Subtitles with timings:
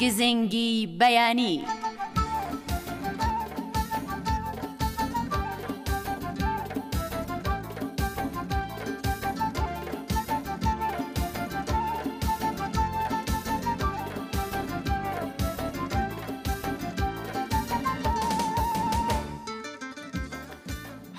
[0.00, 1.60] گزنگی بەیانی.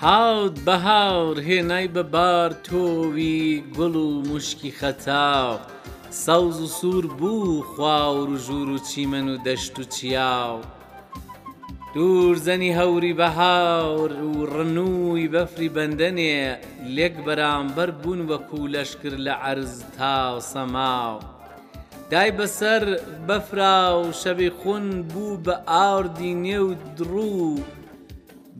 [0.00, 5.58] هاوت بە هاور هێنای بە بار تۆوی گوڵ و مشکی خەتاو
[6.12, 10.60] سەوز و سوور بوو خواور و ژوور و چیمەن و دەشت و چیاو
[11.94, 16.58] دوور زەنی هەوری بەهاور و ڕنووی بەفری بەندەنێ
[16.96, 21.18] لێک بەرامبەر بوون وەکو لەشکر لە عرز تا و سەماو
[22.10, 22.82] دای بەسەر
[23.28, 27.58] بەفرا و شەوی خون بوو بە ئاردی نێو دڕوو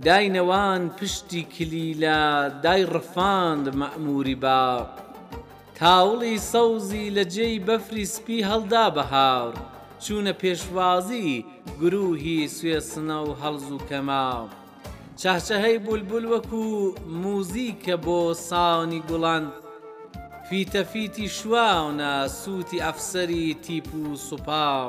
[0.05, 2.23] داینەوان پشتی کلیلا
[2.63, 4.87] دای ڕفاند مەموری باو
[5.85, 9.55] تاوڵی سەوزی لە جێی بەفری سپی هەڵدا بەهاور
[10.05, 11.31] چوونە پێشوازی
[11.81, 14.45] گروهی سوێسنە و هەڵز و کەماو
[15.21, 16.67] چاچەهەی بولبول وەکو
[17.23, 19.51] موزیکە بۆ ساونی گوڵند
[20.49, 24.89] فیتەفیتی شواونە سووتی ئەفسری تیپ و سوپاو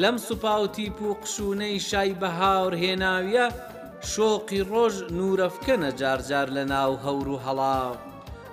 [0.00, 3.46] لەم سوپا و تیپ و قشونەی شای بەهاور هێناویە
[4.12, 7.94] شۆقی ڕۆژ نورەفکەنە جارجار لە ناو هەور و هەڵاو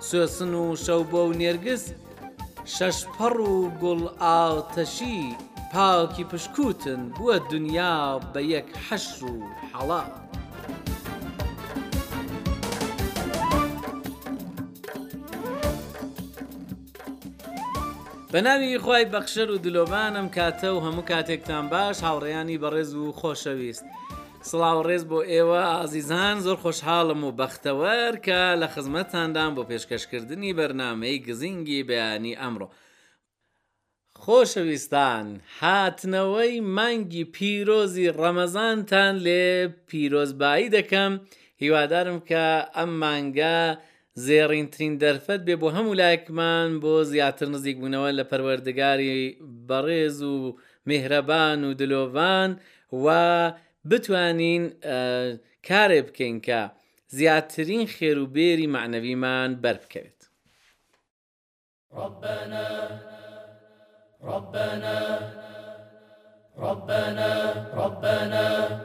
[0.00, 1.84] سوێسن و شەو بۆ و نێرگس
[2.74, 5.20] شەشپەڕ و گوڵ ئاوتەشی
[5.72, 7.96] پاوکی پشکوتن بووە دنیا
[8.34, 9.34] بە یەک حەش و
[9.72, 10.12] حەڵات.
[18.32, 23.84] بەناوی خی بەخشەر و دلۆبانم کاتە و هەموو کاتێکتان باش هاوڕێیانی بەڕێز و خۆشەویست.
[24.50, 31.16] سڵاو ڕێز بۆ ئێوە ئازیزان زۆر خۆشحاڵم و بەختەوەر کە لە خزمەتاندان بۆ پێشکەشکردنی بەرنمەی
[31.26, 32.68] گزینگی بەیانی ئەمڕۆ.
[34.22, 35.26] خۆشەویستان
[35.60, 39.46] هاتنەوەی مانگی پیرۆزی ڕەمەزانتان لێ
[39.88, 41.12] پیرۆزبایی دەکەم
[41.62, 42.44] هیوادارم کە
[42.76, 43.58] ئەم مانگە
[44.24, 49.16] زێڕینترین دەرفەت بێ بۆ هەموو لایکمان بۆ زیاتر نزیک بوونەوە لە پەروەردەگاری
[49.68, 50.36] بەڕێز و
[50.88, 52.50] میهرەبان و دلۆڤان
[53.04, 53.04] و
[53.90, 54.64] بتوانین
[55.68, 56.60] کارێ بکەین کە
[57.16, 60.20] زیاترین خێروبێری معنەویمان بەربکەوێت.
[61.98, 62.66] ربنا
[64.32, 64.98] ربنا
[66.64, 67.32] ربنا
[67.80, 68.44] ربنا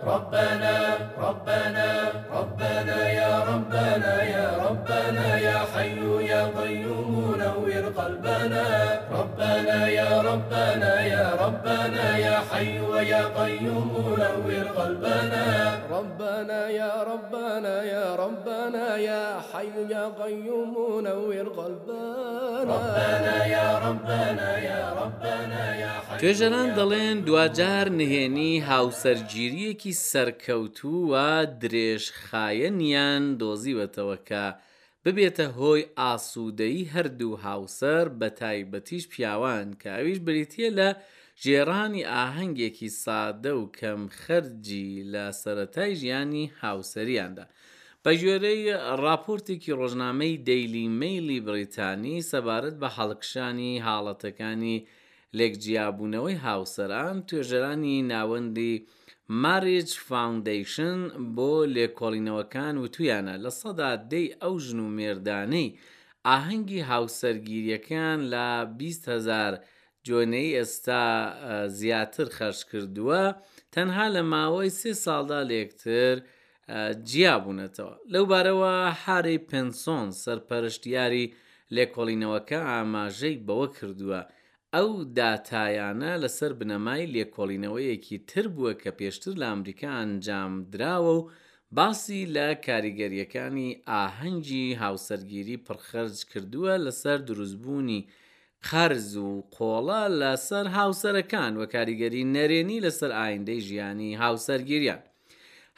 [0.10, 0.76] ربنا
[1.24, 1.88] ربنا
[2.52, 5.96] ربنا يا ربنا يا ربنا يا حي
[6.32, 13.88] يا قيوم نور قلبنا ربنا يا ربنا يا ربنا يا حي ويا قيوم
[14.20, 15.44] نور قلبنا
[15.92, 20.72] ربنا يا ربنا يا ربنا يا حي يا قيوم
[21.08, 31.32] نور قلبنا ربنا يا ربنا يا ربنا يا حي توێژەران دەڵێن دوجار نهێنی هاوسەرگیریەکی سەرکەوتووە
[31.62, 34.46] درێژخایەنیان دۆزیوەتەوەکە.
[35.06, 40.90] ببێتە هۆی ئاسوودەی هەردوو هاوسەر بە تایبەتیش پیاوان کە ئەویش بریتە لە
[41.44, 47.46] ژێرانی ئاهەنگێکی سادە و کەم خەرجی لە سەتای ژیانی هاوسەریاندا.
[48.04, 48.64] بە ژێرەی
[49.04, 54.78] راپۆرتێکی ڕۆژنامەی دەیلی میلی بریتانی سەبارەت بە هەڵکشانی حاڵەتەکانی
[55.38, 58.76] لێکجیابوونەوەی هاوسەران توێژەرانی ناوەندی
[59.44, 61.00] ماریج فاوندیشن
[61.36, 65.70] بۆ لێکۆڵینەوەکان و تویانە لە سەدا دەی ئەو ژن و مێردانەی
[66.28, 68.48] ئاهەنگی هاوسەرگیریەکان لە
[68.80, 69.54] 20هزار
[70.08, 71.04] جۆنەی ئێستا
[71.80, 73.24] زیاتر خەرش کردووە
[73.76, 76.16] تەنها لە ماوەی سێ ساڵدا لێکتر
[77.10, 81.26] جیابوونەتەوە لەو بارەوە هارەی پنسۆن سەرپەرشتیاری
[81.76, 84.22] لێکۆڵینەوەکە ئاماژەی بەوە کردووە.
[84.78, 91.18] ئەو داتایانە لەسەر بنەمای لێکۆڵینەوەیەکی تر بووە کە پێشتر لە ئەمریکا ئەنجام دراوە و
[91.78, 98.02] باسی لە کاریگەریەکانی ئاهەنگی هاوسەرگیری پرخەرج کردووە لەسەر دروستبوونی
[98.70, 105.02] قەرز و قۆڵە لەسەر هاوسەرەکان وە کاریگەری نەرێنی لەسەر ئایندەی ژیانی هاوسەرگیریان.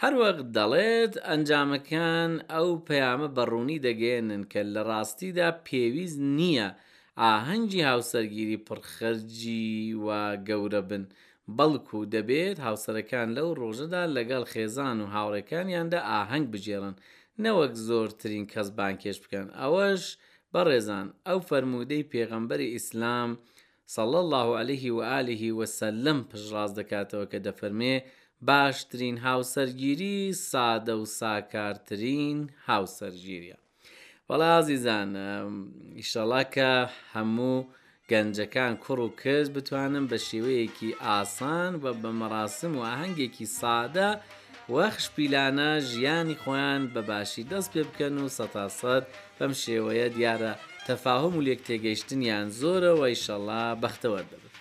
[0.04, 6.70] هەروەک دەڵێت ئەنجامەکان ئەو پەیامە بەڕوونی دەگەێنن کە لە ڕاستیدا پێویست نییە
[7.22, 9.70] ئاهەنگی هاوسەرگیری پڕخەرجی
[10.06, 10.10] و
[10.48, 11.04] گەورە بن.
[11.58, 16.96] بەڵکو دەبێت هاوسەرەکان لەو ڕۆژەدا لەگەڵ خێزان و هاوڕەکانیاندا ئاهەنگ بجێڕن
[17.44, 20.04] نەوەک زۆرترین کەس بانکێش بکەن ئەوەش
[20.54, 23.30] بەڕێزان ئەو فەرمودەی پێغەمبەری ئیسلام
[23.96, 27.96] سەڵ الله عليه و عالیه وسلم پشڕاز دەکاتەوە کە دەفەرمێ
[28.50, 30.18] باشترین هاوسەرگیری
[30.52, 32.38] سادە و ساکارترین
[32.70, 33.58] هاوسەرگیریە.
[34.30, 35.10] بەڵازیزان
[36.00, 36.74] ئیشەڵاکە
[37.16, 37.58] هەموو
[38.12, 44.10] گەنجەکان کوڕ و کەس بتوانم بە شێوەیەکی ئاسان بە بەمەڕاستم و ئاهەنگێکی سادە
[44.76, 49.04] وەخش پیلانە ژیانی خۆیان بەباشی دەست پێ بکەن و سەتاسەد
[49.38, 50.54] بەم شێوەیە دیارە
[50.88, 54.53] تەفاهم و لێک تێگەیشتنیان زۆرە و ئیشەڵا بەختەوە دەبن.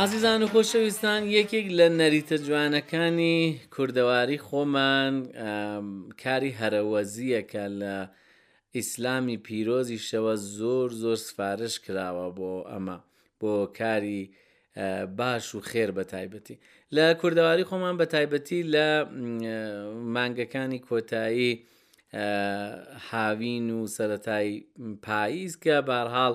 [0.00, 3.36] ئازیزان و خۆشەویستان یەکێک لە نەریتە جوانەکانی
[3.74, 5.14] کوردەواری خۆمان
[6.22, 7.96] کاری هەرەوەزیەکە لە
[8.76, 12.98] ئیسلامی پیرۆزی شەوە زۆر زۆر سفارش کراوە بۆ ئەمە
[13.40, 14.22] بۆ کاری
[15.18, 16.56] باش و خێر بە تایبەتی
[16.96, 18.86] لە کوردەواری خۆمان بە تایبەتی لە
[20.14, 21.52] مانگەکانی کۆتایی
[23.10, 24.48] حاوین و سەتای
[25.06, 26.34] پاییز کە بارهاڵ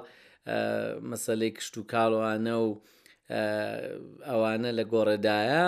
[1.09, 2.69] مەسلەی کشت و کاڵوانە و
[4.29, 5.65] ئەوانە لە گۆڕەدایە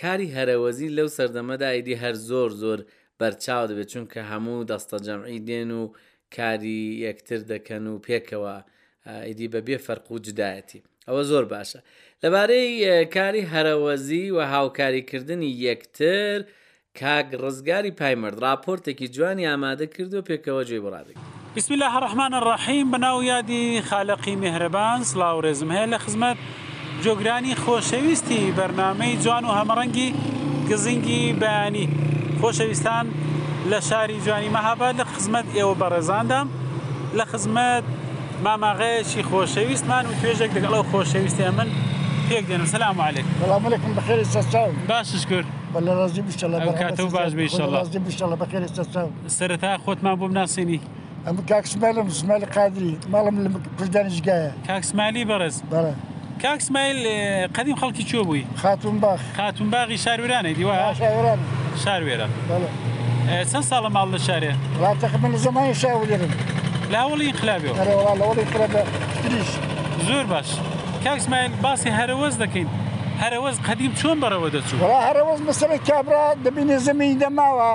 [0.00, 2.78] کاری هەرەوەزی لەو سەردەمەدا ئیدی هەر زۆر زۆر
[3.20, 5.84] بەرچاو دەبێت چونکە هەموو دەستە جەمعی دێن و
[6.36, 8.54] کاری یەکتر دەکەن و پێکەوە
[9.26, 11.80] ئیدی بەبێ فەرق و جدایەتی ئەوە زۆر باشە
[12.22, 12.70] لەبارەی
[13.16, 16.38] کاری هەرەوەزی و هاوکاریکردنی یەکتر
[17.00, 21.16] کاگ ڕزگاری پایمەرد راپۆرتێکی جوانی ئامادە کردو پێکەوە جێ بڕادێک.
[21.56, 26.38] بسم الله الرحمن الرحیم بەناو یادی خالقی مهرەبان سلااو ڕێزم هەیە لە خزمەت
[27.04, 30.08] جۆگرانی خۆشەویستی بەرنمەی جوان و هەمەڕەنگی
[30.70, 31.84] گزنگی بەیانی
[32.40, 33.04] خۆشەویستان
[33.70, 36.46] لە شاری جوانی مەهاباد لە خزمەت ئێوە بەڕێزاندام
[37.18, 37.84] لە خزمەت
[38.46, 41.68] ماماغەیەکی خۆشەویستمان و توێژێک دەگەڵەوە خۆشەویستی من
[42.28, 45.44] پێک دێنم سلام عليك سلام عليكم بخير سەچاو باششکر
[45.74, 49.08] بەلە ڕازی بشتە لە کاتە باش بشتە لە بەخێر سەچاو
[49.38, 50.80] سەرەتا خۆتمان بۆم ناسێنی
[51.26, 55.94] ئەم کاکسمالم سمال قادری ماڵم لە کوردانی ژگایە کاکسمالی بەڕێز بەرە
[56.44, 56.98] کاکسمایل
[57.56, 60.74] قدیم خەڵکی چۆ بووی خاتون باخ خاتون باغی شارورانەی دیوە
[61.84, 62.26] شارێرە
[63.50, 64.50] چەند ساڵە ماڵ لە شارێ
[65.22, 66.22] من زمانی شاولێن
[66.92, 67.76] لاوەڵی انقلابیەوە
[70.08, 70.48] زۆر باش
[71.04, 72.68] کاکسمایل باسی هەرەوەز دەکەین
[73.22, 77.70] هەرەوەز قدیم چۆن بەرەوە دەچوو هەرەوەز مەسەر کابرا دەبینێ زمین دەماوە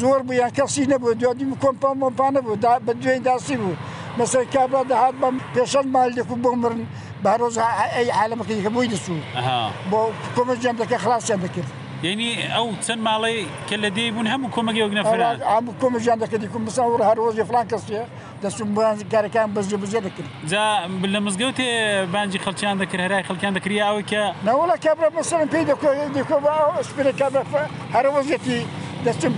[0.00, 2.56] زۆر بوو یان کەسی نەبوو دوادی کۆمپان مۆپانە بوو
[2.86, 3.74] بە دوێن داسی بوو
[4.18, 6.80] مەسەر کابرا دەهات بەم پێشەن مالێک و بۆ مرن
[7.24, 9.20] بە ڕۆژ ئەی عالمەکەیکە بۆی دەسوو
[9.90, 10.00] بۆ
[10.36, 11.70] کۆمە جەمدەکە خلاصیان دەکرد
[12.06, 13.38] یعنی ئەو چەند ماڵی
[13.68, 17.44] کە لە دێ بوون هەموو کۆمەگە نەفران ئەم کۆمە ژیان دەکە دیکم بسان وە هەرۆژی
[17.50, 18.00] فلان کەسێ
[18.42, 20.64] دەستم بانجی کارەکان بەجێ بجێ دەکرد جا
[21.14, 21.70] لە مزگەوتێ
[22.14, 25.88] بانجی خەلچیان دەکرد هەرای خەلکان دەکریاوە کە نەوەڵە کابرا بەسەرم پێی دەکۆ
[26.18, 26.54] دەکۆ بە
[26.88, 27.44] سپرە کابرا
[27.96, 28.60] هەرۆزێتی
[29.06, 29.32] دەستم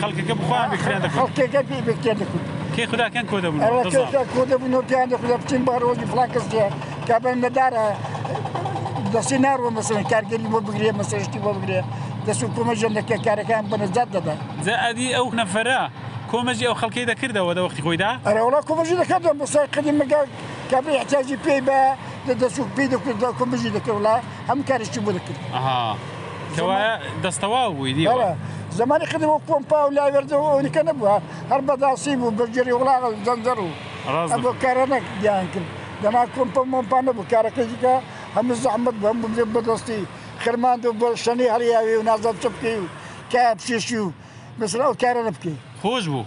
[0.00, 2.20] خەڵکەکە بخواان خەڵکێکەکە پێ بکرد
[2.74, 3.60] کێ خودداکەن کۆ دەبوون
[4.34, 6.64] کۆ دەبوون و پیان خدا بچین بارۆژی فلاکەستە
[7.08, 7.84] کا بە نەدارە
[9.14, 11.80] دەستی ناڕۆ مەسن کارگەری بۆ بگرێ مەسەشتی بۆ بگرێ
[12.26, 14.34] دەست و کۆمەژەندەکە کارەکان بەنەزات دەدا
[14.66, 15.80] زەعادی ئەو نەفەرە
[16.32, 20.20] کۆمەژی ئەو خەڵکی دەکردەوە دەوەختی خۆیدا ئەرەوەڵا کۆمەژی دەکردم بەسەر قدی مەگە
[20.70, 21.78] کابری احتیاجی پێی بە
[22.28, 24.16] دەدەسوک پێی دەکرد کۆمەژی دەکەولا
[24.48, 25.38] هەم کارشتی بۆ دەکرد.
[26.56, 26.92] کەوایە
[27.24, 28.08] دەستەوا بووی دی
[28.80, 31.16] زمانی قدمەوە پۆمپا و لاوێردەوە ئەوونیکە نەبووە
[31.50, 33.70] هەر بەداسی بوو بەرجری وڵاغ زەنجەر و
[34.44, 35.68] بۆ کارەنەک دییان کرد
[36.02, 37.94] دەما کۆمپە مۆمپانە بوو کارەکەیکە
[38.36, 40.00] هەموو زەحمت بەم بێ بەدەستی
[40.42, 42.86] خرماند و بۆ شەنی هەریاوی و نازات چ بکەی و
[43.32, 44.06] کا پشێشی و
[44.58, 46.24] بەسرا و کارە نەبکەی خۆش بوو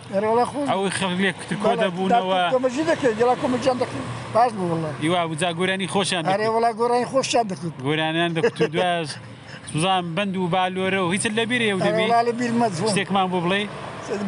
[0.71, 5.87] ئەوی خەڵێکتر کۆ دەبوونەوە کۆمەژی دەکرد جلا کۆمەجان دەکرد پاش بوو وڵە یوا بجا گۆرانی
[5.93, 9.09] خۆشیان هەرێ وڵا گۆرانی خۆشیان دەکرد گۆرانیان دەکرد دواز
[9.75, 12.07] بزان بند و بالۆرە و هیچ لە بیرێ و دەبی
[12.89, 13.61] شتێکمان بۆ بڵێ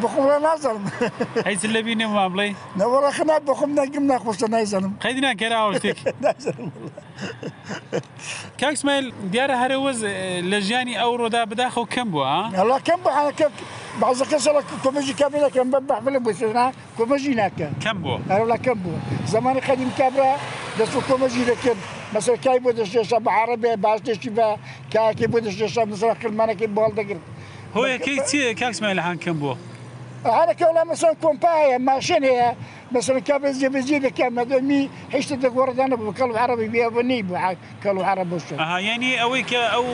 [0.03, 0.83] بخۆ نازانم
[1.49, 2.47] هیچ لە بینێمان بڵێ
[2.79, 5.97] نەوەڕە خنا بخۆم نەگم ناخۆشە نایزانم قەیدنا کەراوە شتێک
[8.61, 9.99] کاکسمایل دیارە هەرەوەز
[10.51, 13.47] لە ژیانی ئەو ڕۆدا بداخە و کەم بووە هەڵا کەم بەحەکە
[14.01, 14.47] بعض کەس
[14.83, 16.65] کۆمەژی کابلەکەم بە بەحبلم بۆنا
[16.97, 18.97] کۆمەژی ناکە کەم بوو هەرەڵەکەم بوو
[19.33, 20.31] زمانی قەدیم کابرا
[20.79, 21.81] دەست و کۆمەژی دەکرد
[22.15, 24.47] مەسەرکای بۆ دەشێشە بە عربێ باشێکی بە
[24.93, 27.23] کاکی بۆ دەشێشە مزرا کرمانەکەی بۆڵ دەگرن
[27.75, 29.55] هۆیەکەی چیە کاکسمای لە هاانکەم بووە
[30.39, 32.49] هەرەکە وڵا مەسەر کۆمپایە ماشێن هەیە
[32.95, 34.81] مەسەرکە بەجێ بەجێ دەکە مەدەمی
[35.15, 37.35] هشتا دەگۆڕدانە بۆ کەڵ عربی بێبنی بۆ
[37.83, 38.37] کەڵ عرب بۆ
[38.73, 39.85] هاینی ئەوەی کە ئەو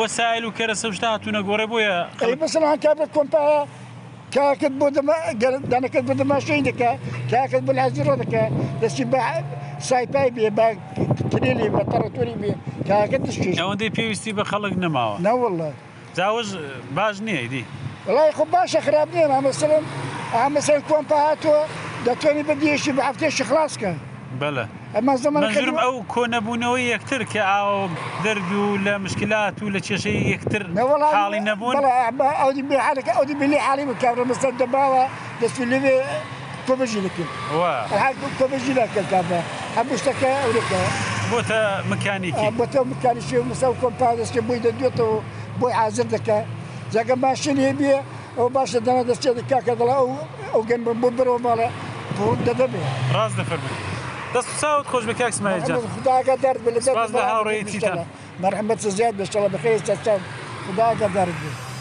[0.00, 1.96] وەسایل و کەرە سەشتا هاتوونە گۆڕێ بۆیە
[2.42, 3.60] بەسەر هاانکە بە کۆمپایە
[4.34, 4.86] کاکت بۆ
[5.72, 6.90] دانەکەت بە دەماشین دەکە
[7.32, 8.42] کاکت بە لازیڕۆ دەکە
[8.82, 9.20] دەستی بە
[9.88, 12.52] سایپای بێ باکرێلی بە تەڕەتۆری بێ
[12.88, 15.70] کاکە دەشتی ئەوەندەی پێویستی بە خەڵک نەماوە نەوەڵە
[16.18, 16.48] جاوز
[16.96, 17.62] باش نییە دی
[18.16, 19.84] وڵی خۆ باشە خراپ نیە ئامەسەرم
[20.38, 21.62] ئامەسەر کۆمپە هاتووە
[22.06, 23.92] دەتوانانی بە دیێشی بە هەفتێشی خلاصکە
[24.40, 24.64] بەە.
[24.98, 25.42] ئەمازدەمەم
[25.84, 27.70] ئەو کۆنەبوونەوەی یەکتر کە ئاو
[28.24, 30.62] دەرگ و لە مشکلات و لە کێشەی یەکتر
[31.20, 31.76] حاڵی نەبوون
[32.42, 35.02] ئەودی بحالەکە ئەودی بلی حالی بکارە مەسەر دەباوە
[35.40, 35.96] دەستی لێ
[36.66, 37.26] کۆبژی لکن
[38.38, 39.38] کۆبژی لەکرد کابە
[39.76, 40.80] هەم شتەکە ئەوەکە
[41.32, 41.60] بۆتە
[41.92, 45.18] مکانیکی بۆتە مکانیشی مسە و کۆمپادەستکە بۆی دەدوێتەوە
[45.60, 46.38] بۆی حاضر دەکە
[46.94, 47.98] جگە ماشین هێبیە
[48.38, 50.10] ئەو باشە دەنا دەستێ دەکا کە دەڵا ئەو
[50.54, 51.68] ئەو گەن بۆ بەرەوە ماڵە
[52.48, 53.93] دەدەبێت ڕاست دەفەرمێت.
[54.34, 55.60] دەست ساوت خۆش بە کاکسمای
[55.94, 56.80] خداگە دەرد لە
[57.32, 57.80] هاوڕێتی
[58.42, 59.72] مەرحمەت زیاد بشتەوە بخێ
[60.72, 61.73] خداگە دەرد بوو.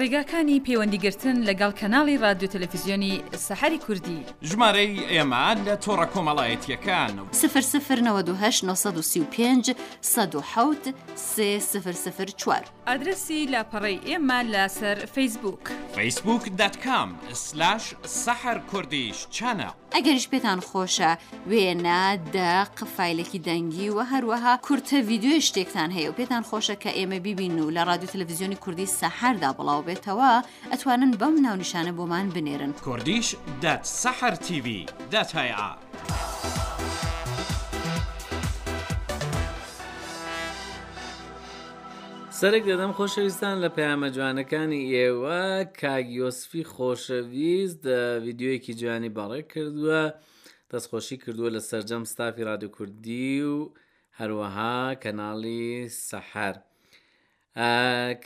[0.00, 3.12] ڕێگاکانی پەیوەندیگرتن لەگەڵ کەناڵی رادیو تەلەفیزیۆنی
[3.46, 4.20] سەحری کوردی
[4.50, 9.74] ژمارەی ئێمان لە تۆڕە کۆمەڵایەتیەکان سفر سفر 1935
[11.72, 15.64] سفر چوار ئادرسی لاپەڕی ئێمە لەسەر فیسبوک
[15.96, 17.10] فیسبوک دەتکام
[17.46, 17.84] سلاش
[18.24, 21.12] سەحر کوردیش چەنە ئەگەریش پێتان خۆشە
[21.50, 22.00] وێنە
[22.34, 27.58] دا قفایلێکی دەنگی و هەروەها کورتە ویددیو شتێکتان هەیە و پێتان خۆشە کە ئێمە بیبین
[27.60, 33.28] و لە رادیو تەلەڤزیۆنی کوردی سەحردا بڵاو بڵاو بێتەوە ئەتوانن بەم ناونشانە بۆمان بنێرن کوردیش
[33.62, 34.66] دەت سەحر TV
[35.12, 35.70] دەتهیا.
[42.40, 45.42] سەرێک دەدەم خۆشەویستان لە پەیامە جوانەکانی ئێوە
[45.80, 47.82] کاگیۆسفی خۆشەویست
[48.24, 50.00] ویددیوەکی جوانی بەڕێک کردووە
[50.70, 53.56] دەستخۆشی کردووە لە سەررجەم ستافی رادیو کوردی و
[54.18, 55.72] هەروەها کەناڵی
[56.08, 56.54] سەحر.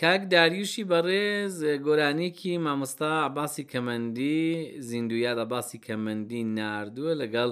[0.00, 1.54] کاک داریوشی بەڕێز
[1.86, 4.42] گۆرانێکی مامۆستا عباسی کەمەندی
[4.88, 7.50] زیندویا دەباسی کەمەندی نردووە لەگەڵ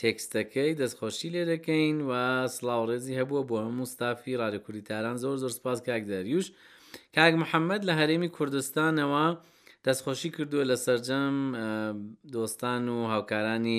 [0.00, 2.10] تێکستەکەی دەستخۆشی لێ دەکەین و
[2.56, 6.46] سلااوڕێزی هەبووە بۆ هەموو ستافی ڕادکوریتاران زۆر زۆر سپاس کاک دەریوش
[7.16, 9.24] کاک محەممەد لە هەرێمی کوردستانەوە
[9.86, 11.36] دەستخۆشی کردووە لە سرجەم
[12.34, 13.78] دۆستان و هاوکارانی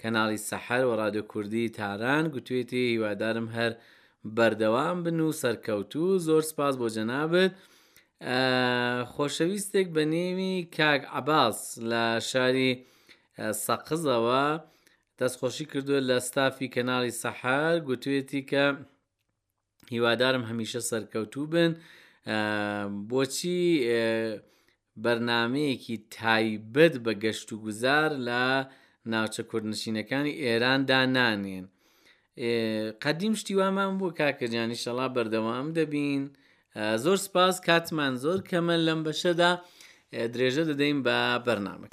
[0.00, 3.72] کەناڵی سەحر و ڕادۆ کوردی تاران گوتوێتی هیوادارم هەر
[4.36, 7.52] بەردەوام بن و سەرکەوتو زۆر سپاس بۆ جەنابێت
[9.12, 11.58] خۆشەویستێک بە نێوی کاک عباس
[11.90, 12.70] لە شاری
[13.64, 14.44] سەقزەوە
[15.18, 18.64] دەستخۆشی کردووە لە ستافی کەناڵی سەحار گوتوێتی کە
[19.94, 21.72] هیوادارم هەمیشە سەرکەوتوو بن
[23.10, 23.60] بۆچی
[25.04, 28.40] بەرنمەیەکی تایبەت بە گەشت و گوزار لە
[29.12, 31.66] ناوچە کوردنشینەکانی ئێراندا نانێن
[32.36, 36.22] قەدیم شتیوامان بۆ کاکەجانانی شەڵا بەردەوام دەبین
[37.04, 39.50] زۆر سپاس کاتمان زۆر کەمە لەم بەشەدا
[40.32, 41.90] درێژە دەدەین بە بەرنامک.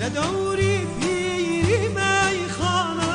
[0.00, 3.12] لە دەوری پیری مای خانە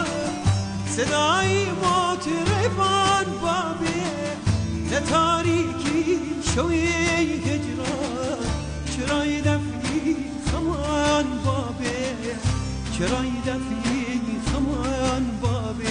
[0.97, 4.11] سدایی ماترەبان بابێ
[4.91, 5.99] لە تاریکی
[6.51, 6.81] شوی
[7.45, 7.72] هجر
[13.07, 15.85] کرای دفینی خمان بابی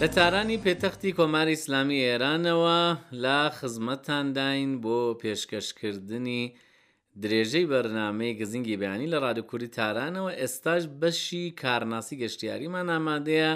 [0.03, 2.79] لە تارانی پێتەختی کۆماری ئسلامی ئێرانەوە
[3.25, 6.43] لا خزمەتان داین بۆ پێشکەشکردنی
[7.23, 13.53] درێژەی بەرنمەی گزینگی بەیانی لە ڕادکووری تارانەوە ئێستاش بەشی کارناسی گەشتیاریمان ئامادەیە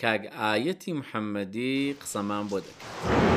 [0.00, 3.33] کاگ ئاەتی محەممەدی قسەمان بۆ دەکات.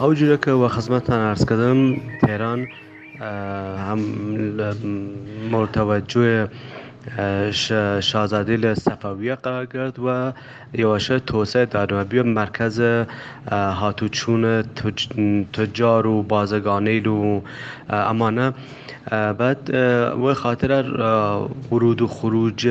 [0.00, 1.80] ئەو جورەکەەوە خزمەتان ئارسکەدەم
[2.20, 2.60] تێران
[5.52, 6.38] مرتەوەجوێ
[8.08, 10.08] شازادی لە سەفەویە قراگرد و
[10.80, 12.92] یەوەشە تۆسە دادوەبیە مرکزە
[13.80, 14.54] هاتوچوونە
[15.54, 17.20] تجار و بازگانەیل و
[18.06, 18.48] ئەمانە
[19.12, 19.70] بعد
[20.24, 20.82] و خاطر
[21.72, 22.68] ورود و خروج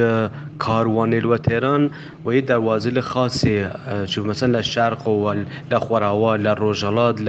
[0.60, 1.90] کاروان و تهران
[2.26, 3.66] و یه دوازل خاصی
[4.08, 5.34] چون مثلا لشرق و
[5.72, 7.20] لخوراوا لروجلات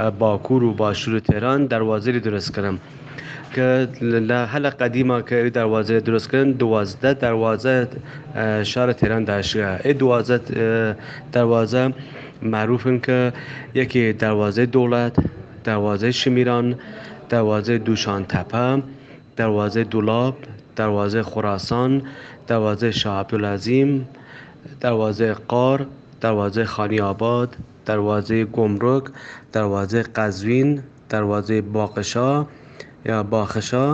[0.00, 2.78] لباکور و باشور و تهران دوازلی درست کردم
[3.54, 7.86] که لە هەلە قدیما کە داوازە درستکردن دوازدە دەوازە
[8.70, 10.38] شارە تێران داشگە ئێ دوازە
[11.34, 11.92] دەوازە
[12.42, 13.32] معروفن کە
[13.74, 15.14] یەکێ داوازەی دۆڵەت
[15.64, 16.74] داوازەی شمیران
[17.32, 18.68] دەواازەی دووشانتەپە،
[19.38, 20.36] دەواازەی دوڵاب،
[20.78, 21.92] دەواازەی خوراسان،
[22.48, 23.90] دەواازەی شەعبولازیم،
[24.82, 25.78] دەواازەی قار،
[26.22, 27.50] دەواازەی خانیاباد،
[27.88, 29.04] دەواازەی گۆمڕۆک،
[29.54, 30.70] دەواازەی قەزوین،
[31.10, 32.30] دەواازەی باقشا
[33.10, 33.86] یا باخشا،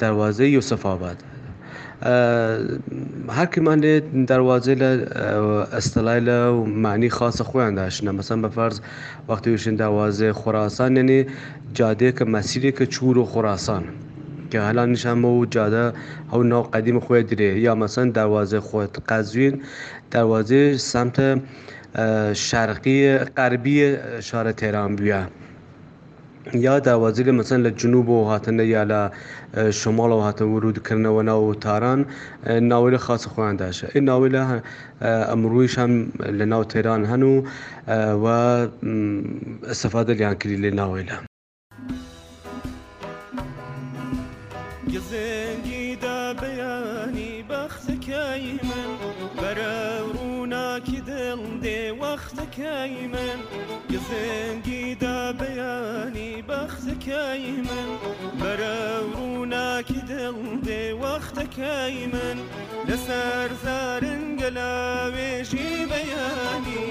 [0.00, 1.18] دەواازەی یوسفاباد.
[3.36, 4.90] هەرکمان لێت دەواازێ لە
[5.74, 6.38] ئەستەلای لە
[6.84, 8.76] معنی خاصە خۆیان داشنە مەسم بە فەرز
[9.28, 11.20] وەختی وشن داوازێ خۆراسان نێنێ
[11.78, 13.84] جادێک کە مەسیرێکە چور و خۆراسان.
[14.50, 15.86] کە هەلان نیشانمە و جادە
[16.30, 19.54] ئەو ناو قەدیم خۆی درێ یا مەسەن داوازێ خۆت قازوین
[20.14, 21.26] داوازێ سامتە
[22.48, 22.98] شارقی
[23.38, 23.78] قەربی
[24.28, 25.22] شارە تێران بووە.
[26.54, 29.10] یا داوازی لە مەسەن لە جنوب و هاتنە یا لە
[29.80, 32.06] شماڵەوە هاتە ورودکردنەوە ناو تاران
[32.70, 34.42] ناوەی لە خاصە خۆیان داشە ئ ناوەی لە
[35.30, 35.90] ئەمرویشان
[36.38, 37.42] لە ناو تێران هەن و
[38.22, 38.26] و
[39.82, 41.16] سەفادە لیانکردی لێ ناوەی لە
[45.10, 48.90] زێنگیدا بەیانی بەختەکەی من
[49.40, 49.76] بەرە
[50.16, 53.38] ڕووناکی دڵ دێ وەختەکەی من
[54.08, 55.05] زێنگیدا
[57.08, 57.90] وەختەکەی من
[58.42, 58.78] بەرە
[59.14, 62.38] ڕووناکی دڵ دێ وەختەکەی من
[62.88, 66.88] لەسەر زارن گەلاوێژی بەیانی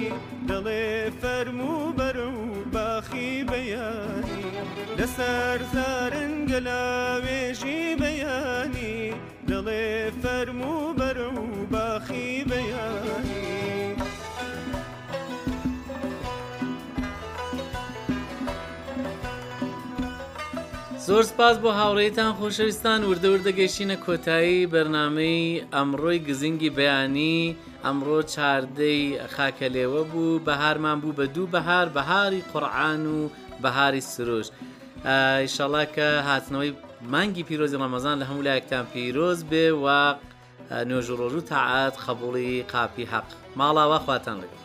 [0.50, 0.90] دەڵێ
[1.22, 2.32] فەرمو بەر و
[2.74, 4.44] باخی بەیانی
[5.00, 9.02] لەسەر زارن گەلاوێژی بەیانی
[9.50, 11.40] دڵێ فەرمو بەر و
[11.74, 13.45] باخی بەیانی
[21.10, 27.38] زۆر سپاس بۆ هاوڕێتان خۆشەویستان وردەوردە گەشتینە کۆتایی بەرنمەی ئەمڕۆی گزینگی بەیانی
[27.86, 29.04] ئەمڕۆ چاردەی
[29.36, 33.20] خاکە لێوە بوو بەهارمان بوو بە دوو بەهار بەهاری قڕعان و
[33.64, 34.48] بەهاری سرۆژ
[35.44, 36.72] ئیشەڵاکە هاتنەوەی
[37.14, 39.86] مانگی پیرۆزی ڕەمەزان لە هەموو لایەکتان پیرۆز بێ و
[40.90, 43.28] نوێژ ڕۆژ و تەعات خەبڵی قاپی حەق
[43.60, 44.65] ماڵاوە خواتان لەگەڵ